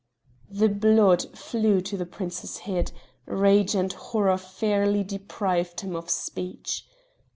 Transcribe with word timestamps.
The 0.49 0.67
blood 0.67 1.37
flew 1.37 1.79
to 1.81 1.95
the 1.95 2.07
prince's 2.07 2.57
head; 2.65 2.91
rage 3.27 3.75
and 3.75 3.93
horror 3.93 4.39
fairly 4.39 5.03
deprived 5.03 5.81
him 5.81 5.95
of 5.95 6.09
speech. 6.09 6.87